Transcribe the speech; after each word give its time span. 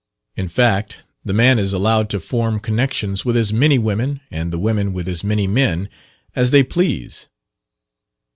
In 0.35 0.47
fact, 0.47 1.03
the 1.23 1.31
man 1.31 1.59
is 1.59 1.73
allowed 1.73 2.09
to 2.09 2.19
form 2.19 2.59
connections 2.59 3.23
with 3.23 3.37
as 3.37 3.53
many 3.53 3.77
women, 3.77 4.19
and 4.31 4.51
the 4.51 4.57
women 4.57 4.93
with 4.93 5.07
as 5.07 5.23
many 5.23 5.45
men, 5.45 5.89
as 6.35 6.49
they 6.49 6.63
please. 6.63 7.29